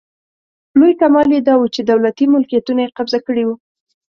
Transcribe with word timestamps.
لوی 0.79 0.93
کمال 1.01 1.27
یې 1.35 1.41
داوو 1.47 1.71
چې 1.75 1.81
دولتي 1.91 2.25
ملکیتونه 2.33 2.79
یې 2.83 2.93
قبضه 2.97 3.19
کړي 3.25 3.43
وو. 3.45 3.55